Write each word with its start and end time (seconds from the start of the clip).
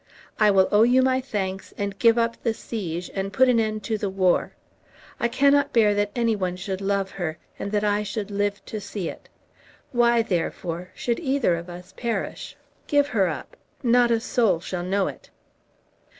I 0.39 0.49
will 0.49 0.67
owe 0.71 0.81
you 0.81 1.03
my 1.03 1.21
thanks, 1.21 1.75
and 1.77 1.99
give 1.99 2.17
up 2.17 2.35
the 2.41 2.55
siege 2.55 3.11
and 3.13 3.31
put 3.31 3.47
an 3.47 3.59
end 3.59 3.83
to 3.83 3.99
the 3.99 4.09
war. 4.09 4.53
I 5.19 5.27
cannot 5.27 5.73
bear 5.73 5.93
that 5.93 6.09
any 6.15 6.35
one 6.35 6.55
should 6.55 6.81
love 6.81 7.11
her, 7.11 7.37
and 7.59 7.71
that 7.71 7.83
I 7.83 8.01
should 8.01 8.31
live 8.31 8.65
to 8.65 8.81
see 8.81 9.09
it. 9.09 9.29
Why, 9.91 10.23
therefore, 10.23 10.89
should 10.95 11.19
either 11.19 11.55
of 11.55 11.69
us 11.69 11.93
perish? 11.95 12.57
Give 12.87 13.09
her 13.09 13.27
up. 13.27 13.55
Not 13.83 14.09
a 14.09 14.19
soul 14.19 14.59
shall 14.59 14.81
know 14.83 15.05
it." 15.05 15.29